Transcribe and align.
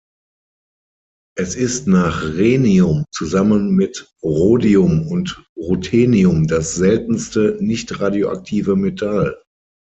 Es 1.37 1.53
ist 1.53 1.85
nach 1.85 2.23
Rhenium 2.23 3.05
zusammen 3.11 3.75
mit 3.75 4.11
Rhodium 4.23 5.05
und 5.07 5.45
Ruthenium 5.55 6.47
das 6.47 6.73
seltenste 6.73 7.57
nicht-radioaktive 7.61 8.75
Metall. 8.75 9.43